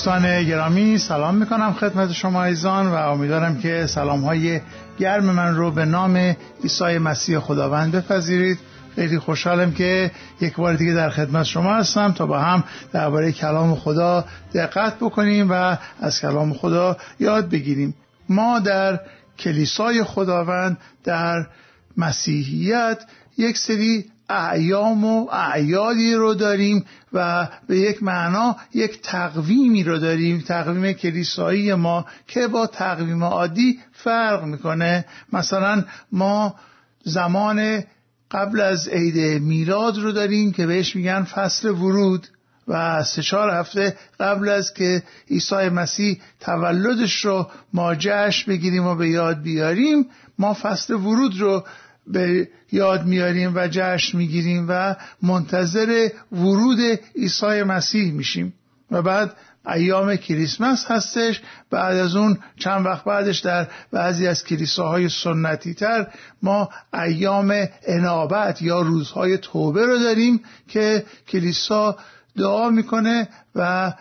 [0.00, 4.60] دوستان گرامی سلام می‌کنم خدمت شما ایزان و امیدوارم که سلام های
[4.98, 8.58] گرم من رو به نام عیسی مسیح خداوند بپذیرید.
[8.94, 10.10] خیلی خوشحالم که
[10.40, 14.24] یک بار دیگه در خدمت شما هستم تا با هم درباره کلام خدا
[14.54, 17.94] دقت بکنیم و از کلام خدا یاد بگیریم.
[18.28, 19.00] ما در
[19.38, 21.46] کلیسای خداوند در
[21.96, 22.98] مسیحیت
[23.38, 30.40] یک سری اعیام و اعیادی رو داریم و به یک معنا یک تقویمی رو داریم.
[30.40, 35.04] تقویم کلیسایی ما که با تقویم عادی فرق می‌کنه.
[35.32, 36.54] مثلا ما
[37.04, 37.82] زمان
[38.30, 42.26] قبل از عید میلاد رو داریم که بهش میگن فصل ورود
[42.68, 48.94] و سه چهار هفته قبل از که عیسی مسیح تولدش رو ما جشن بگیریم و
[48.94, 50.06] به یاد بیاریم
[50.38, 51.64] ما فصل ورود رو
[52.06, 56.78] به یاد میاریم و جشن می‌گیریم و منتظر ورود
[57.16, 58.54] عیسی مسیح میشیم.
[58.90, 61.42] و بعد ایام کریسمس هستش.
[61.70, 66.06] بعد از اون چند وقت بعدش در بعضی از کلیساهای سنتی تر
[66.42, 71.96] ما ایام انابت یا روزهای توبه رو داریم که کلیسا
[72.36, 73.92] دعا می‌کنه و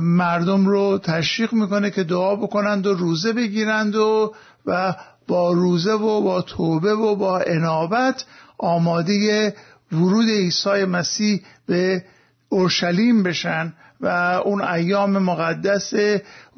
[0.00, 4.34] مردم رو تشویق می‌کنه که دعا بکنند و روزه بگیرند و
[4.66, 4.94] و
[5.28, 8.24] با روزه و با توبه و با انابت
[8.58, 9.54] آماده
[9.92, 12.04] ورود عیسی مسیح به
[12.48, 14.06] اورشلیم بشن و
[14.44, 15.92] اون ایام مقدس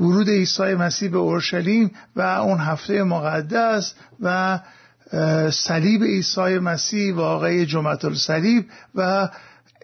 [0.01, 4.61] ورود عیسی مسیح به اورشلیم و اون هفته مقدس و
[5.51, 9.29] صلیب عیسی مسیح واقعی جمعت الصلیب و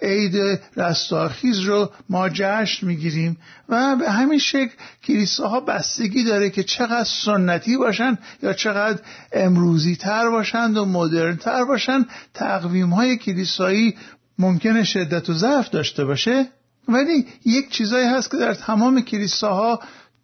[0.02, 3.36] عید رستاخیز رو ما جشن می‌گیریم
[3.68, 4.72] و به همین شکل
[5.04, 9.00] کلیساها بستگی داره که چقدر سنتی باشن یا چقدر
[9.32, 12.06] امروزی تر باشند و مدرن تر باشن.
[12.34, 13.96] تقویم های کلیسایی
[14.38, 16.46] ممکنه شدت و ضعف داشته باشه.
[16.88, 19.80] ولی یک چیزایی هست که در تمام کلیساها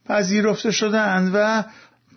[0.09, 1.65] پذیرفته شدهاند و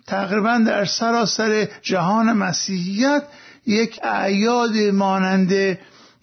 [0.06, 3.22] تقریبا در سراسر جهان مسیحیت
[3.66, 5.78] یک اعیاد مانند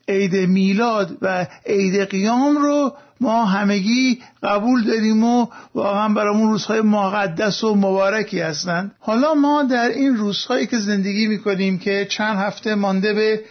[0.08, 7.64] عید میلاد و عید قیام رو ما همگی قبول داریم و واقعا برامون روزهای مقدس
[7.64, 8.96] و مبارکی هستند.
[9.00, 13.42] حالا ما در این روزهایی که زندگی می‌کنیم که چند هفته مانده به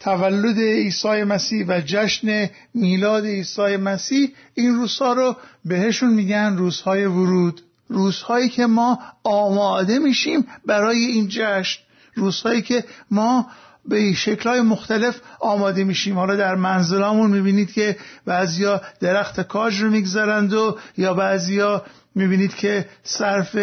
[0.00, 7.60] تولد عیسی مسیح و جشن میلاد عیسی مسیح این روزها رو بهشون میگن روزهای ورود.
[7.88, 11.80] روزهایی که ما آماده میشیم برای این جشن.
[12.14, 13.46] روزهایی که ما
[13.88, 16.18] به شکلهای مختلف آماده میشیم.
[16.18, 21.82] حالا در منزلامون می‌بینید که بعضیا درخت کاج رو می‌گذارند و یا بعضیا
[22.14, 23.56] می‌بینید که صرف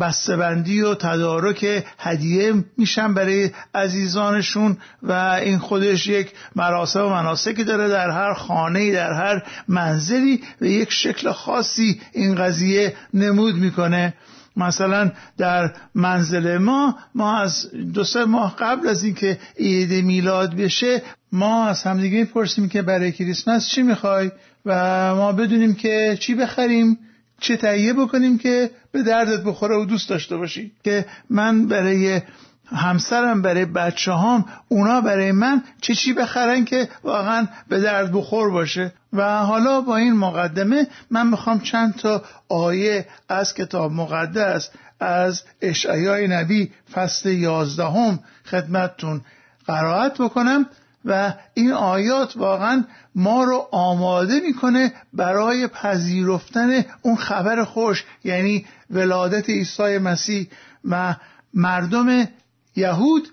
[0.00, 7.88] بسته‌بندی و تدارک هدیه میشن برای عزیزانشون و این خودش یک مراسم و مناسکی داره
[7.88, 14.14] در هر خانه در هر منزلی و یک شکل خاصی این قضیه نمود می‌کنه.
[14.56, 21.02] مثلا در منزل ما ما از دو سه ماه قبل از اینکه عید میلاد بشه
[21.32, 24.30] ما از همدیگه می‌پرسیم که برای کریسمس چی می‌خوای؟
[24.66, 26.98] و ما بدونیم که چی بخریم
[27.40, 30.72] چه تهیه بکنیم که به دردت بخوره و دوست داشته باشی.
[30.84, 32.20] که من برای
[32.66, 38.50] همسرم برای بچه هام اونا برای من چه چی بخرن که واقعا به درد بخور
[38.50, 38.92] باشه.
[39.12, 46.28] و حالا با این مقدمه من می‌خوام چند تا آیه از کتاب مقدس از اشعیای
[46.28, 48.18] نبی فصل یازدهم
[48.50, 49.20] خدمتتون
[49.66, 50.66] قرائت بکنم
[51.04, 52.84] و این آیات واقعا
[53.14, 60.48] ما رو آماده می‌کنه برای پذیرفتن اون خبر خوش یعنی ولادت عیسی مسیح
[60.84, 61.14] و
[61.54, 62.28] مردم
[62.76, 63.28] یهود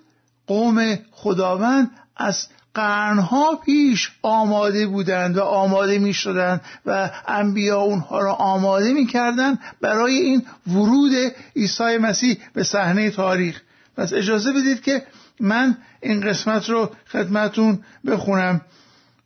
[0.47, 8.33] قوم خداوند از قرنها پیش آماده بودند و آماده می شدند و انبیا اونها را
[8.33, 11.11] آماده می کردند برای این ورود
[11.55, 13.61] عیسی مسیح به صحنه تاریخ.
[13.97, 15.03] پس اجازه بدید که
[15.39, 18.61] من این قسمت رو خدمتون بخونم.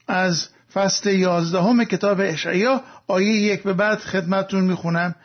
[0.07, 5.15] از فصل یازدهم کتاب اشعیا آیه یک به بعد خدمتون می‌خونم.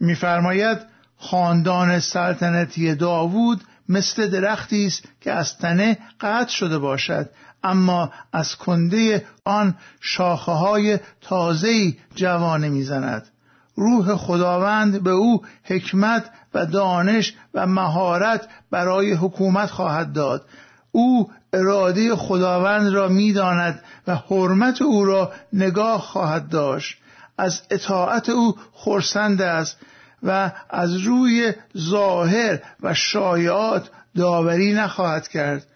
[0.00, 0.78] میفرماید
[1.18, 7.30] خاندان سلطنتی داوود مثل درختی است که از تنه قطع شده باشد.
[7.64, 13.28] اما از کنده آن شاخه های تازهی جوانه می‌زند.
[13.76, 20.46] روح خداوند به او حکمت و دانش و مهارت برای حکومت خواهد داد.
[20.92, 26.98] او اراده خداوند را می‌داند و حرمت او را نگاه خواهد داشت.
[27.38, 29.76] از اطاعت او خرسند است.
[30.22, 35.66] و از روی ظاهر و شایعات داوری نخواهد کرد.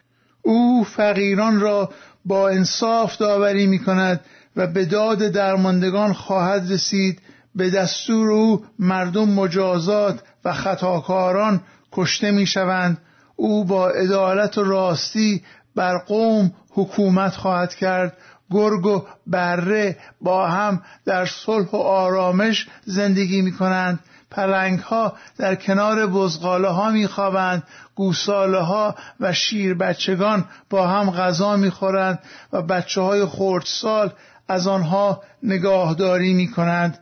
[0.43, 1.91] او فقیران را
[2.25, 4.21] با انصاف داوری می کند
[4.57, 7.21] و به داد درماندگان خواهد رسید.
[7.55, 11.61] به دستور او مردم مجازات و خطاکاران
[11.93, 12.99] کشته می شوند
[13.37, 15.43] او با عدالت و راستی
[15.75, 18.17] بر قوم حکومت خواهد کرد.
[18.51, 24.01] گرگ و بره با هم در صلح و آرامش زندگی می کنند
[24.31, 27.63] پلنگ ها در کنار بزغاله ها می خوابند
[27.95, 32.19] گوساله ها و شیر بچگان با هم غذا می خورند
[32.53, 34.13] و بچه های خردسال
[34.49, 36.99] از آنها نگاهداری می کنند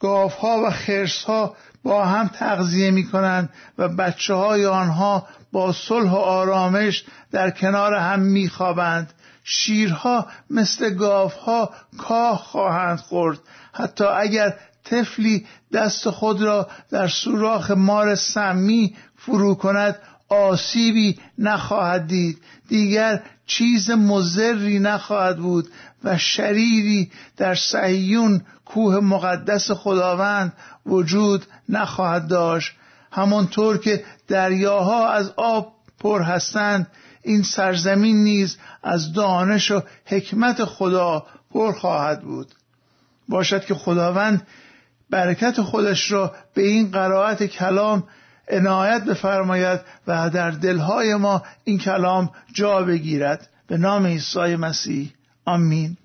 [0.00, 5.72] گاف ها و خرس ها با هم تغذیه می کنند و بچه های آنها با
[5.72, 9.12] صلح و آرامش در کنار هم می خوابند
[9.44, 13.38] شیرها مثل گاوها کاه خواهند خورد.
[13.72, 14.54] حتی اگر
[14.90, 19.96] طفلی دست خود را در سوراخ مار سمی فرو کند
[20.28, 22.38] آسیبی نخواهد دید.
[22.68, 25.68] دیگر چیز مزری نخواهد بود
[26.04, 30.52] و شریری در صهیون کوه مقدس خداوند
[30.86, 32.72] وجود نخواهد داشت.
[33.12, 36.86] همانطور که دریاها از آب پر هستند
[37.22, 42.48] این سرزمین نیز از دانش و حکمت خدا پر خواهد بود.
[43.28, 44.46] باشد که خداوند
[45.10, 48.04] برکت خودش را به این قرائت کلام
[48.48, 53.48] عنایت بفرماید و در دلهای ما این کلام جا بگیرد.
[53.66, 55.12] به نام عیسی مسیح.
[55.44, 55.96] آمین.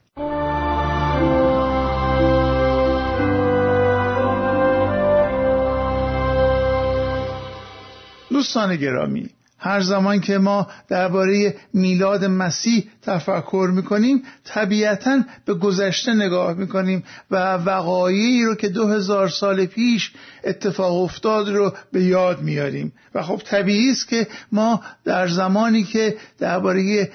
[8.29, 9.29] دوستان گرامی
[9.63, 17.54] هر زمان که ما درباره میلاد مسیح تفکر می‌کنیم طبیعتا به گذشته نگاه می‌کنیم و
[17.54, 20.12] وقایعی رو که دو هزار سال پیش
[20.44, 22.94] اتفاق افتاد رو به یاد میاریم.
[23.15, 27.12] و خب طبیعی است که ما در زمانی که درباره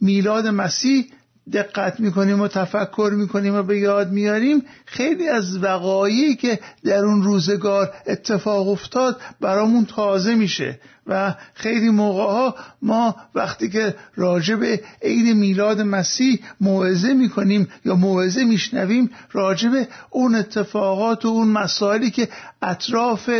[0.00, 1.06] میلاد مسیح
[1.52, 7.22] دقت می‌کنیم و تفکر می‌کنیم و به یاد میاریم خیلی از وقایعی که در اون
[7.22, 14.80] روزگار اتفاق افتاد برامون تازه میشه و خیلی موقع ها ما وقتی که راجع به
[15.02, 22.10] عید میلاد مسیح موعظه می‌کنیم یا موعظه میشنویم راجع به اون اتفاقات و اون مسائلی
[22.10, 22.28] که
[22.62, 23.30] اطراف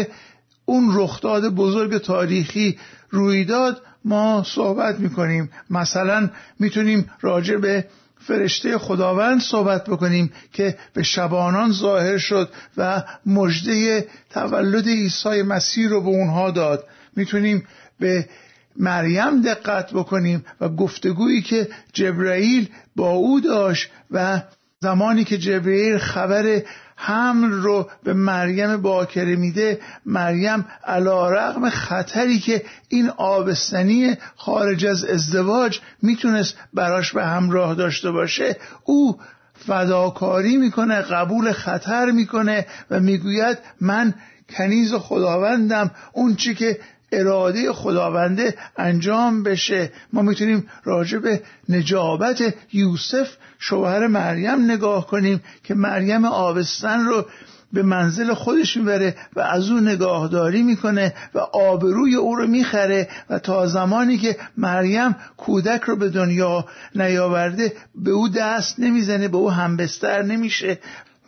[0.64, 2.78] اون رخداد بزرگ تاریخی
[3.10, 5.50] رویداد ما صحبت می‌کنیم.
[5.70, 7.84] مثلا می‌تونیم راجع به
[8.20, 16.00] فرشته خداوند صحبت بکنیم که به شبانان ظاهر شد و مژده تولد عیسی مسیح رو
[16.00, 16.84] به اونها داد.
[17.16, 17.66] می‌تونیم
[18.00, 18.28] به
[18.76, 24.42] مریم دقت بکنیم و گفتگویی که جبرائیل با او داشت و
[24.80, 26.62] زمانی که جبرئیل خبر
[27.02, 35.04] حمل رو به مریم باکره میده مریم علا رقم خطری که این آبستنی خارج از
[35.04, 39.18] ازدواج می‌تونست براش به همراه داشته باشه او
[39.66, 44.14] فداکاری می‌کنه قبول خطر می‌کنه و می‌گوید من
[44.50, 46.78] کنیز خداوندم اون چی که
[47.12, 49.92] اراده خداونده انجام بشه.
[50.12, 53.28] ما می‌تونیم راجع به نجابت یوسف
[53.58, 57.26] شوهر مریم نگاه کنیم که مریم آبستن رو
[57.72, 63.38] به منزل خودش می‌بره و از او نگاهداری می‌کنه و آبروی او رو می‌خره و
[63.38, 69.50] تا زمانی که مریم کودک رو به دنیا نیاورده به او دست نمی‌زنه به او
[69.50, 70.78] همبستر نمیشه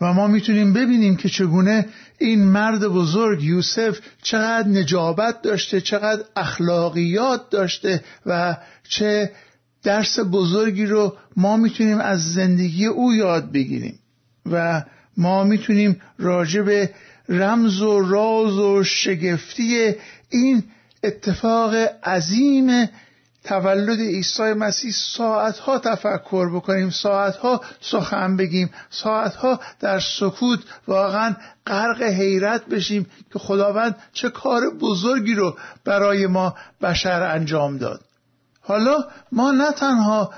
[0.03, 1.85] و ما می‌تونیم ببینیم که چگونه
[2.19, 8.57] این مرد بزرگ یوسف چقدر نجابت داشته چقدر اخلاقیات داشته و
[8.89, 9.31] چه
[9.83, 13.99] درس بزرگی رو ما می‌تونیم از زندگی او یاد بگیریم
[14.51, 14.83] و
[15.17, 16.89] ما می‌تونیم راجع به
[17.29, 19.93] رمز و راز و شگفتی
[20.29, 20.63] این
[21.03, 22.89] اتفاق عظیم
[23.43, 31.35] تولد عیسی مسیح ساعتها تفکر بکنیم ساعتها سخن بگیم ساعتها در سکوت واقعا
[31.67, 38.01] غرق حیرت بشیم که خداوند چه کار بزرگی رو برای ما بشر انجام داد.
[38.61, 38.97] حالا
[39.31, 40.33] ما نه تنها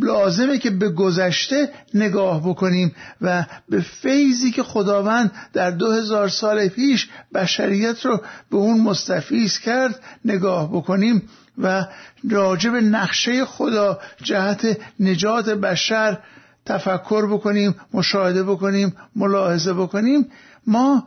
[0.00, 6.68] لازمه که به گذشته نگاه بکنیم و به فیضی که خداوند در دو هزار سال
[6.68, 11.22] پیش بشریت رو به اون مستفیز کرد نگاه بکنیم
[11.58, 11.86] و
[12.30, 16.18] راجب نقشه خدا جهت نجات بشر
[16.66, 20.30] تفکر بکنیم مشاهده بکنیم ملاحظه بکنیم.
[20.66, 21.06] ما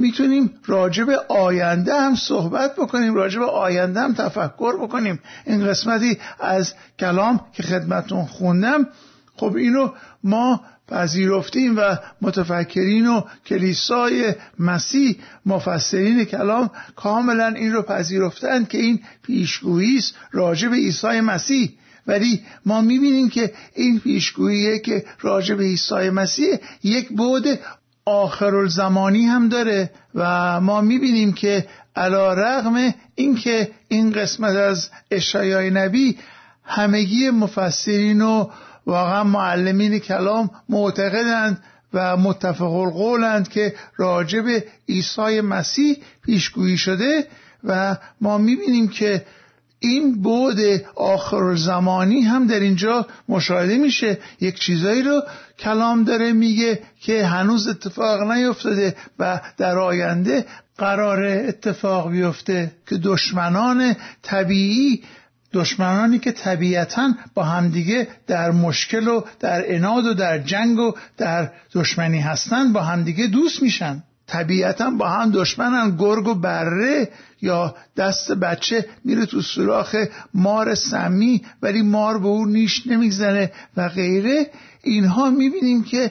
[0.00, 5.20] می‌تونیم راجب آینده هم صحبت بکنیم راجب آینده هم تفکر بکنیم.
[5.46, 8.88] این قسمتی از کلام که خدمتون خوندم.
[9.36, 9.92] خب اینو
[10.24, 15.16] ما پذیرفتیم و متفکرین و کلیسای مسیح
[15.46, 21.72] مفسرین کلام کاملا این رو پذیرفتند که این پیشگویی است راجع به عیسی مسیح.
[22.06, 27.60] ولی ما می‌بینیم که این پیشگوییه که راجع به عیسی مسیح یک بعد
[28.04, 31.66] آخر زمانی هم داره و ما می‌بینیم که
[31.96, 36.18] علا رغم اینکه این قسمت از اشایای نبی
[36.64, 38.48] همگی مفسرین و
[38.86, 44.44] واقعا معلمین کلام معتقدند و متفق القولند که راجب
[44.88, 47.26] عیسی مسیح پیشگویی شده
[47.64, 49.24] و ما می‌بینیم که
[49.80, 50.58] این بود
[50.96, 54.18] آخر زمانی هم در اینجا مشاهده میشه.
[54.40, 55.22] یک چیزایی رو
[55.60, 60.46] کلام داره میگه که هنوز اتفاق نیفتاده و در آینده
[60.78, 65.02] قرار اتفاق بیفته که دشمنان طبیعی
[65.52, 71.50] دشمنانی که طبیعتا با همدیگه در مشکل و در اناد و در جنگ و در
[71.72, 74.02] دشمنی هستن با همدیگه دوست میشن.
[74.26, 77.08] طبیعتا با هم دشمنن گرگ و بره
[77.42, 79.96] یا دست بچه میره تو سوراخ
[80.34, 84.50] مار سمی ولی مار به او نیش نمیگذره و غیره.
[84.82, 86.10] اینها می‌بینیم که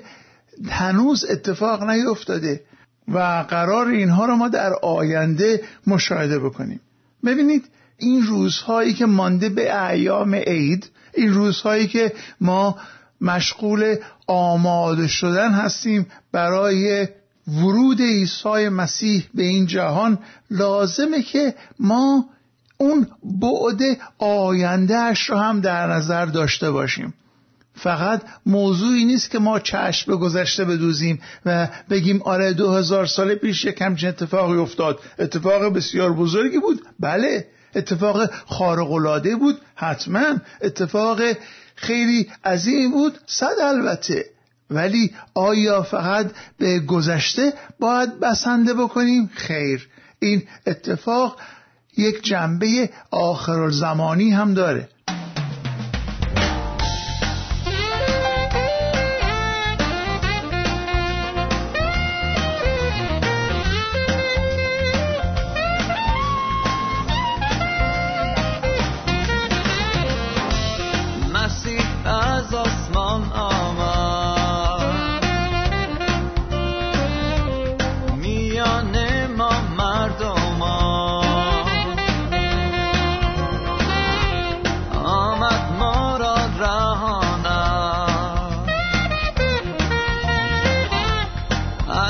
[0.69, 2.61] هنوز اتفاق نیفتاده
[3.07, 6.81] و قرار اینها رو ما در آینده مشاهده بکنیم.
[7.25, 7.65] ببینید
[7.97, 12.77] این روزهایی که مانده به ایام عید این روزهایی که ما
[13.21, 13.95] مشغول
[14.27, 17.07] آماده شدن هستیم برای
[17.47, 20.19] ورود عیسی مسیح به این جهان
[20.51, 22.25] لازمه که ما
[22.77, 23.81] اون بعد
[24.17, 27.13] آیندهش رو هم در نظر داشته باشیم.
[27.79, 33.35] فقط موضوعی نیست که ما چشم به گذشته بدوزیم و بگیم آره دو هزار سال
[33.35, 34.99] پیش یک همچین اتفاقی افتاد.
[35.19, 36.81] اتفاق بسیار بزرگی بود.
[36.99, 41.21] بله اتفاق خارقلاده بود حتما اتفاق
[41.75, 44.25] خیلی عظیم بود صد البته.
[44.69, 49.87] ولی آیا فقط به گذشته باید بسنده بکنیم؟ خیر
[50.19, 51.37] این اتفاق
[51.97, 54.89] یک جنبه آخر زمانی هم داره.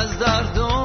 [0.10, 0.79] از درد و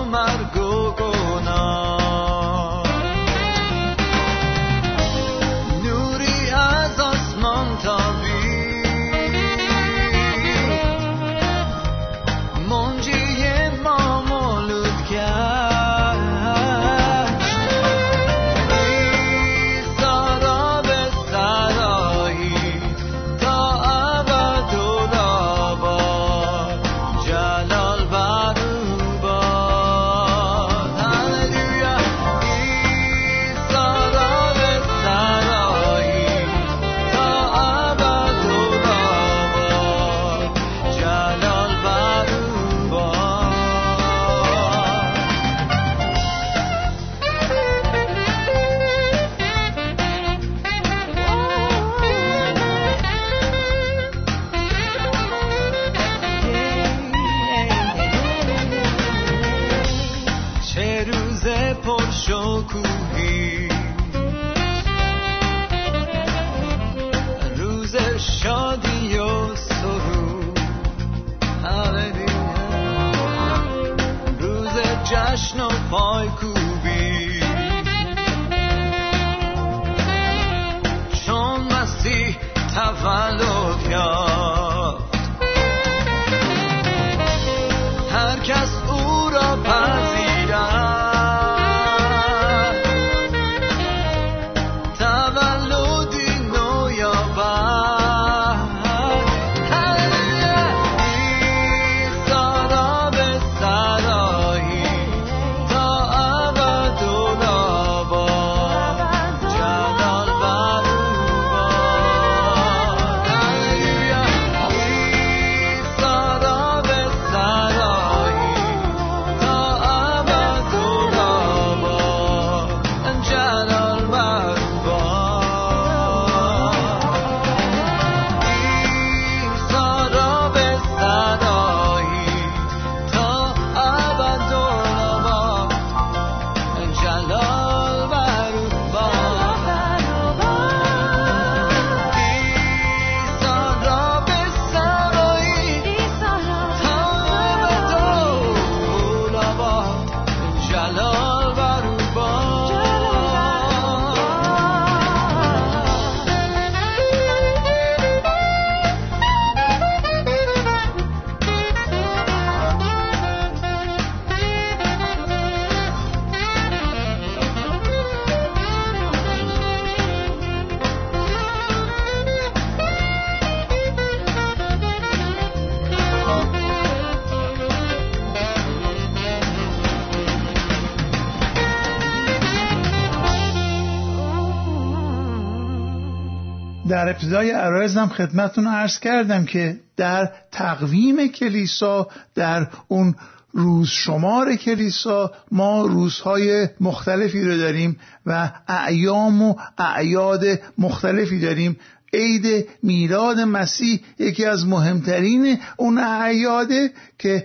[187.04, 193.14] در ابتدای عرایزم خدمتون عرض کردم که در تقویم کلیسا در اون
[193.52, 197.96] روز شمار کلیسا ما روزهای مختلفی رو داریم
[198.26, 200.44] و اعیام و اعیاد
[200.78, 201.76] مختلفی داریم.
[202.12, 207.44] عید میلاد مسیح یکی از مهمترین اون اعیاده که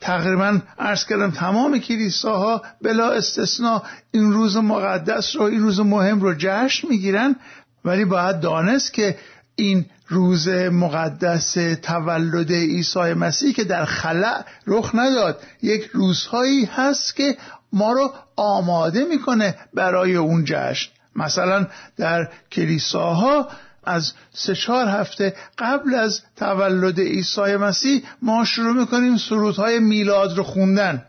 [0.00, 6.34] تقریبا عرض کردم تمام کلیساها بلا استثنا این روز مقدس رو این روز مهم رو
[6.38, 7.36] جشن می‌گیرن.
[7.84, 9.16] ولی باید دانست که
[9.56, 17.36] این روز مقدس تولد عیسی مسیح که در خلع رخ نداد یک روزهایی هست که
[17.72, 20.90] ما رو آماده می‌کنه برای اون جشن.
[21.16, 23.48] مثلا در کلیساها
[23.84, 30.42] از سه چهار هفته قبل از تولد عیسی مسیح ما شروع می‌کنیم سرودهای میلاد رو
[30.42, 31.02] خوندن.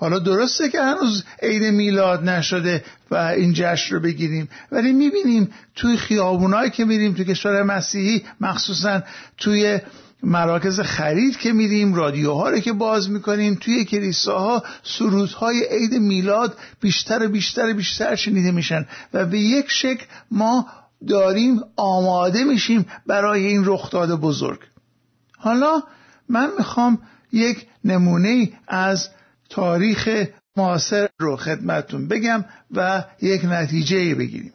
[0.00, 5.96] حالا درسته که هنوز عید میلاد نشده و این جشن رو بگیریم ولی می‌بینیم توی
[5.96, 9.02] خیابونایی که میریم توی کشور مسیحی مخصوصا
[9.38, 9.80] توی
[10.22, 17.26] مراکز خرید که میریم رادیوها رو که باز می‌کنیم توی کلیساها سرودهای عید میلاد بیشتر
[17.26, 20.66] و بیشتر و بیشتر شنیده میشن و به یک شکل ما
[21.08, 24.60] داریم آماده میشیم برای این رخداد بزرگ.
[25.36, 25.82] حالا
[26.28, 26.98] من می‌خوام
[27.32, 29.08] یک نمونه از
[29.50, 34.52] تاریخ معاصر رو خدمتون بگم و یک نتیجه بگیریم.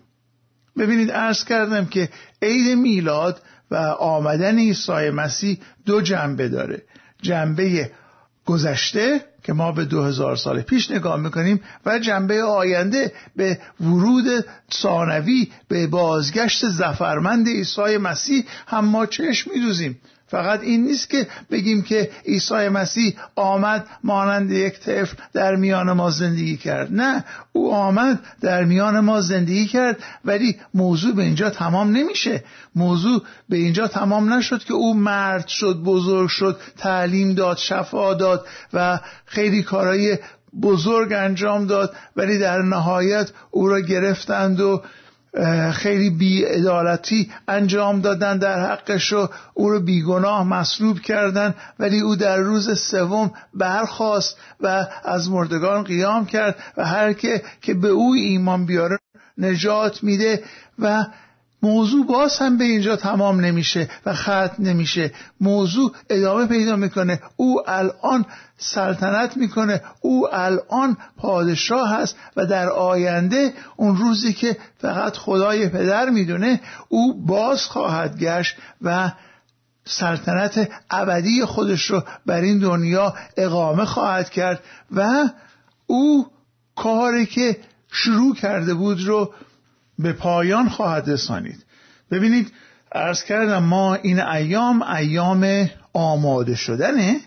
[0.78, 2.10] ببینید عرض کردم که
[2.42, 6.84] عید میلاد و آمدن عیسی مسیح دو جنبه داره.
[7.22, 7.92] جنبه
[8.46, 14.46] گذشته که ما به دو هزار سال پیش نگاه می‌کنیم و جنبه آینده به ورود
[14.74, 20.00] ثانوی به بازگشت زفرمند عیسی مسیح هم ما چشم میدوزیم.
[20.28, 26.10] فقط این نیست که بگیم که عیسی مسیح آمد مانند یک طفل در میان ما
[26.10, 26.94] زندگی کرد.
[26.94, 32.44] نه او آمد در میان ما زندگی کرد ولی موضوع به اینجا تمام نمیشه.
[32.76, 38.48] موضوع به اینجا تمام نشد که او مرد شد بزرگ شد تعلیم داد شفا داد
[38.74, 40.18] و خیلی کارهای
[40.62, 44.82] بزرگ انجام داد ولی در نهایت او را گرفتند و
[45.74, 52.38] خیلی بیعدالتی انجام دادن در حقش و او رو بیگناه مصلوب کردن ولی او در
[52.38, 58.66] روز سوم برخواست و از مردگان قیام کرد و هر که که به او ایمان
[58.66, 58.98] بیاره
[59.38, 60.44] نجات میده
[60.80, 61.06] و
[61.66, 65.12] موضوع باز هم به اینجا تمام نمیشه و ختم نمیشه.
[65.42, 67.20] موضوع ادامه پیدا می‌کنه.
[67.36, 68.26] او الان
[68.58, 69.82] سلطنت می‌کنه.
[70.02, 77.26] او الان پادشاه هست و در آینده اون روزی که فقط خدای پدر می‌دونه او
[77.26, 79.12] باز خواهد گشت و
[79.86, 84.60] سلطنت ابدی خودش رو بر این دنیا اقامه خواهد کرد
[84.96, 85.30] و
[85.88, 86.28] او
[86.76, 87.58] کاری که
[87.92, 89.34] شروع کرده بود رو
[90.00, 91.66] به پایان خواهد رسانید.
[92.12, 92.52] ببینید
[92.92, 97.20] ارز کردم ما این ایام ایام آماده شدنه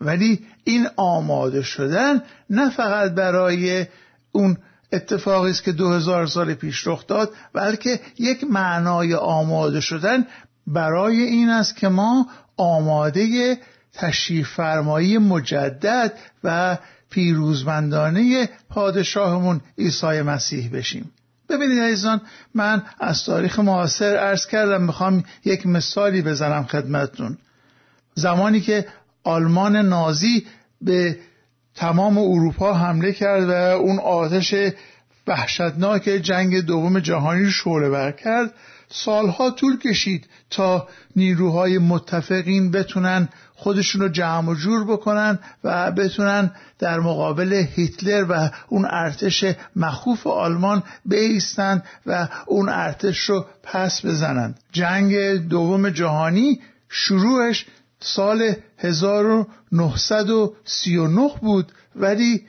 [0.00, 3.86] ولی این آماده شدن نه فقط برای
[4.32, 4.56] اون
[4.92, 10.26] اتفاقی است که دو هزار سال پیش رخ داد بلکه یک معنای آماده شدن
[10.66, 13.56] برای این است که ما آماده
[13.92, 16.12] تشریف فرمایی مجدد
[16.44, 16.78] و
[17.10, 21.10] پیروزمندانه پادشاهمون عیسی مسیح بشیم.
[21.56, 22.20] ببینید عزیزان
[22.54, 27.38] من از تاریخ معاصر عرض کردم می‌خوام یک مثالی بزنم خدمتتون.
[28.14, 28.86] زمانی که
[29.24, 30.46] آلمان نازی
[30.80, 31.18] به
[31.74, 34.54] تمام اروپا حمله کرد و اون آتش
[35.26, 38.54] وحشتناک جنگ دوم جهانی شعله بر کرد
[38.88, 46.50] سالها طول کشید تا نیروهای متفقین بتونن خودشون رو جمع و جور بکنن و بتونن
[46.78, 49.44] در مقابل هیتلر و اون ارتش
[49.76, 57.66] مخوف آلمان بیستند و اون ارتش رو پس بزنند جنگ دوم جهانی شروعش
[58.00, 62.46] سال 1939 بود ولی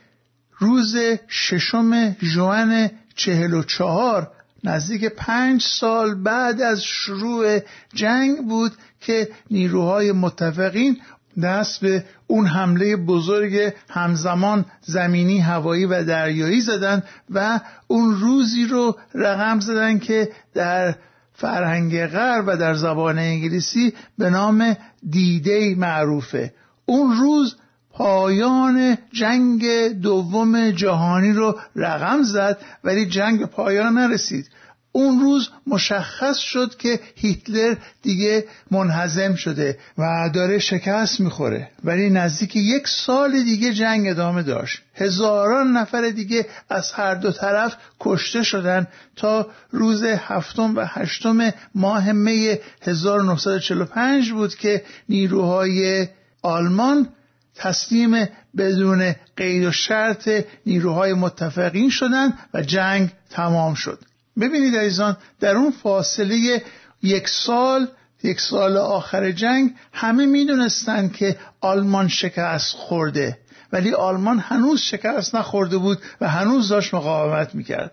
[0.60, 0.96] روز
[1.28, 4.32] ششم جوان چهل و چهار
[4.64, 7.60] نزدیک پنج سال بعد از شروع
[7.94, 8.72] جنگ بود
[9.06, 10.98] که نیروهای متفقین
[11.44, 18.96] دست به اون حمله بزرگ همزمان زمینی هوایی و دریایی زدن و اون روزی رو
[19.14, 20.96] رقم زدن که در
[21.34, 24.78] فرهنگ غرب و در زبان انگلیسی به نام
[25.10, 26.54] دیدی معروفه.
[26.86, 27.56] اون روز
[27.92, 34.50] پایان جنگ دوم جهانی رو رقم زد ولی جنگ پایان نرسید.
[34.96, 41.70] اون روز مشخص شد که هیتلر دیگه منحزم شده و داره شکست می‌خوره.
[41.84, 44.82] ولی نزدیک یک سال دیگه جنگ ادامه داشت.
[44.96, 52.12] هزاران نفر دیگه از هر دو طرف کشته شدن تا روز هفتم و هشتم ماه
[52.12, 56.08] می 1945 بود که نیروهای
[56.42, 57.10] آلمان
[57.56, 58.28] تسلیم
[58.58, 60.30] بدون قید و شرط
[60.66, 64.00] نیروهای متفقین شدند و جنگ تمام شد.
[64.40, 66.64] ببینید عزیزان در اون فاصله
[67.04, 67.88] یک سال
[68.24, 73.38] یک سال آخر جنگ همه می‌دونستند که آلمان شکست خورده.
[73.72, 77.92] ولی آلمان هنوز شکست نخورده بود و هنوز داشت مقاومت می‌کرد.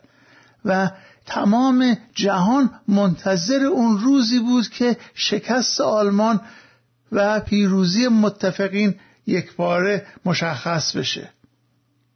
[0.65, 0.91] و
[1.27, 6.41] تمام جهان منتظر اون روزی بود که شکست آلمان
[7.13, 8.95] و پیروزی متفقین
[9.27, 11.31] یک باره مشخص بشه.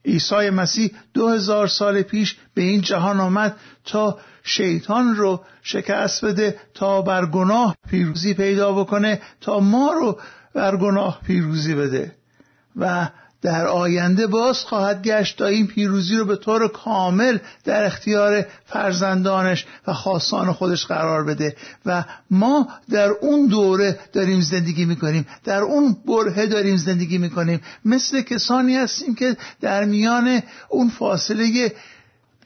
[0.06, 6.60] عیسی مسیح دو هزار سال پیش به این جهان آمد تا شیطان رو شکست بده
[6.74, 10.20] تا بر گناه پیروزی پیدا بکنه تا ما رو
[10.54, 12.14] بر گناه پیروزی بده.
[12.76, 13.08] و
[13.46, 19.66] در آینده باز خواهد گشت تا این پیروزی رو به طور کامل در اختیار فرزندانش
[19.86, 21.56] و خاصان خودش قرار بده.
[21.86, 25.26] و ما در اون دوره داریم زندگی می‌کنیم.
[25.44, 27.60] در اون برهه داریم زندگی می‌کنیم.
[27.84, 31.72] مثل کسانی هستیم که در میان اون فاصله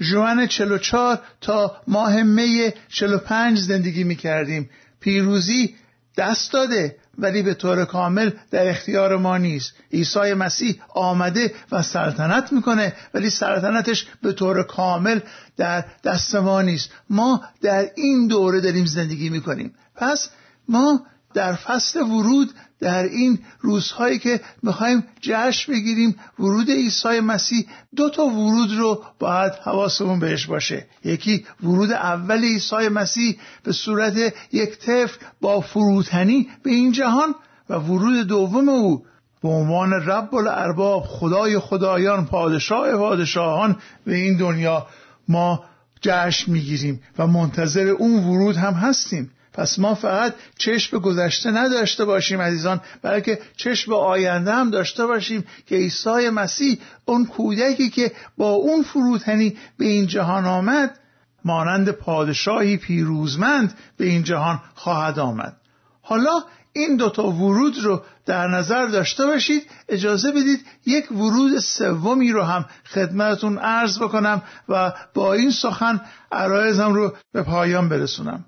[0.00, 4.70] جوان 44 تا ماه می 45 زندگی می‌کردیم.
[5.00, 5.74] پیروزی
[6.16, 6.96] دست داده.
[7.18, 9.72] ولی به طور کامل در اختیار ما نیست.
[9.92, 15.20] عیسی مسیح آمده و سلطنت می‌کنه ولی سلطنتش به طور کامل
[15.56, 16.90] در دست ما نیست.
[17.10, 19.74] ما در این دوره داریم زندگی می‌کنیم.
[19.96, 20.28] پس
[20.68, 27.66] ما در فصل ورود در این روزهایی که می‌خوایم جشن بگیریم ورود عیسی مسیح
[27.96, 30.86] دو تا ورود رو باید حواسمون بهش باشه.
[31.04, 34.16] یکی ورود اول عیسی مسیح به صورت
[34.52, 37.34] یک طفل با فروتنی به این جهان
[37.70, 39.04] و ورود دوم او
[39.42, 44.86] به عنوان رب الارباب خدای خدایان پادشاه پادشاهان به این دنیا
[45.28, 45.64] ما
[46.00, 49.30] جشن می‌گیریم و منتظر اون ورود هم هستیم.
[49.52, 55.06] پس ما فقط چشم به گذشته نداشته باشیم عزیزان بلکه چشم به آینده هم داشته
[55.06, 60.98] باشیم که عیسی مسیح اون کودکی که با اون فروتنی به این جهان آمد
[61.44, 65.56] مانند پادشاهی پیروزمند به این جهان خواهد آمد.
[66.02, 69.66] حالا این دوتا ورود رو در نظر داشته باشید.
[69.88, 76.00] اجازه بدید یک ورود سومی رو هم خدمتون عرض بکنم و با این سخن
[76.32, 78.44] عرایزم رو به پایان برسونم.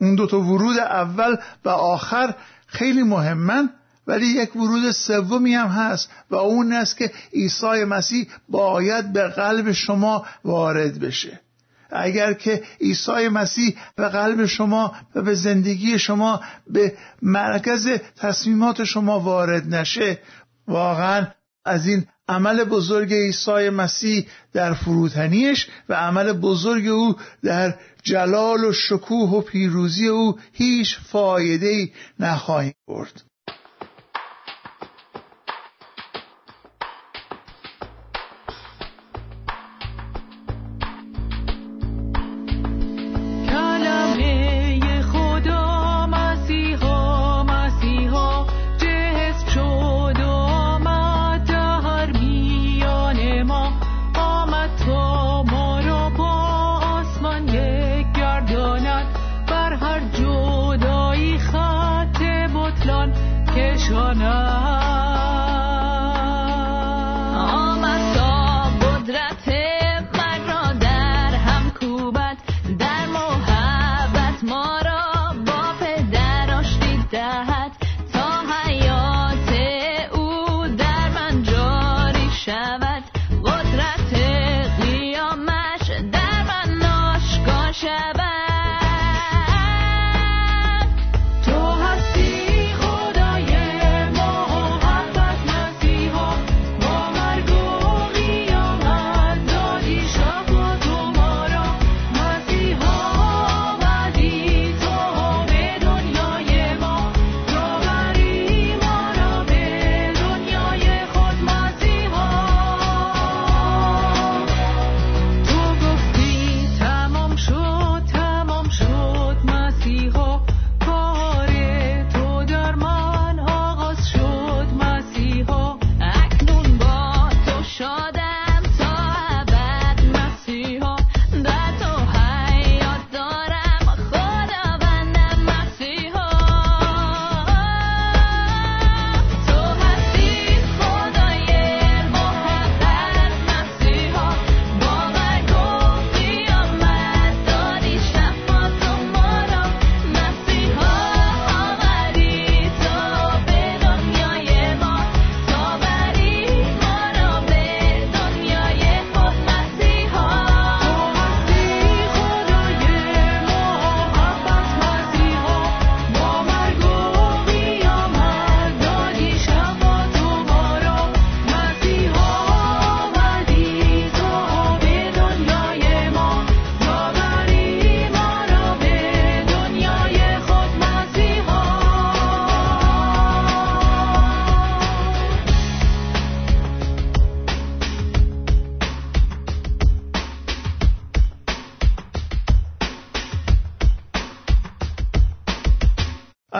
[0.00, 2.34] اون دو تا ورود اول و آخر
[2.66, 3.70] خیلی مهمن
[4.06, 9.72] ولی یک ورود سومی هم هست و اون است که عیسی مسیح باید به قلب
[9.72, 11.40] شما وارد بشه.
[11.90, 19.20] اگر که عیسی مسیح به قلب شما و به زندگی شما به مرکز تصمیمات شما
[19.20, 20.18] وارد نشه
[20.68, 21.26] واقعا
[21.66, 28.72] از این عمل بزرگ عیسی مسیح در فروتنیش و عمل بزرگ او در جلال و
[28.72, 31.88] شکوه و پیروزی او هیچ فایده
[32.20, 33.22] نخواهیم برد.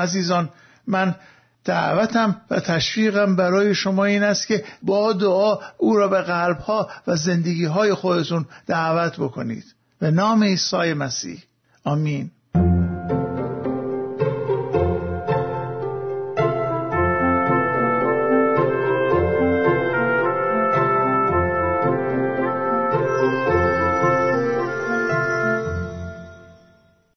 [0.07, 0.51] عزیزان
[0.87, 1.15] من
[1.65, 7.17] دعوتم و تشویقم برای شما این است که با دعا او را به قلبها و
[7.17, 9.65] زندگی های خودتون دعوت بکنید.
[9.99, 11.43] به نام عیسی مسیح.
[11.85, 12.31] آمین.